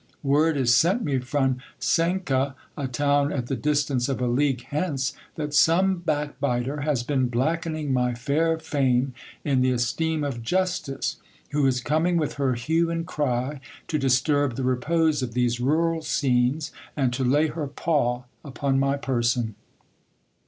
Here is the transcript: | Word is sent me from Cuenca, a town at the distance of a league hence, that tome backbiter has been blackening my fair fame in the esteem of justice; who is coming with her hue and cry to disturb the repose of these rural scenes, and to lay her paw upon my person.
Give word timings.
| 0.19 0.23
Word 0.23 0.57
is 0.57 0.75
sent 0.75 1.03
me 1.03 1.19
from 1.19 1.57
Cuenca, 1.79 2.55
a 2.75 2.87
town 2.87 3.31
at 3.31 3.45
the 3.45 3.55
distance 3.55 4.09
of 4.09 4.19
a 4.19 4.25
league 4.25 4.63
hence, 4.69 5.13
that 5.35 5.51
tome 5.51 5.97
backbiter 5.99 6.81
has 6.81 7.03
been 7.03 7.27
blackening 7.27 7.93
my 7.93 8.15
fair 8.15 8.57
fame 8.57 9.13
in 9.45 9.61
the 9.61 9.69
esteem 9.69 10.23
of 10.23 10.41
justice; 10.41 11.17
who 11.51 11.67
is 11.67 11.81
coming 11.81 12.17
with 12.17 12.33
her 12.41 12.55
hue 12.55 12.89
and 12.89 13.05
cry 13.05 13.61
to 13.87 13.99
disturb 13.99 14.55
the 14.55 14.63
repose 14.63 15.21
of 15.21 15.35
these 15.35 15.59
rural 15.59 16.01
scenes, 16.01 16.71
and 16.97 17.13
to 17.13 17.23
lay 17.23 17.45
her 17.49 17.67
paw 17.67 18.23
upon 18.43 18.79
my 18.79 18.97
person. 18.97 19.53